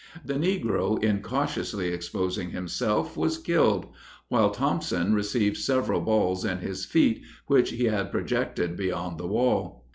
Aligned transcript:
The 0.25 0.33
negro 0.33 0.97
incautiously 1.03 1.89
exposing 1.89 2.49
himself, 2.49 3.15
was 3.15 3.37
killed, 3.37 3.85
while 4.29 4.49
Thompson 4.49 5.13
received 5.13 5.57
several 5.57 6.01
balls 6.01 6.43
in 6.43 6.57
his 6.57 6.85
feet, 6.85 7.21
which 7.45 7.69
he 7.69 7.83
had 7.83 8.11
projected 8.11 8.75
beyond 8.75 9.19
the 9.19 9.27
wall. 9.27 9.85